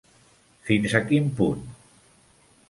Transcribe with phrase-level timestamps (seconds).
[0.69, 1.63] Fins a quin punt?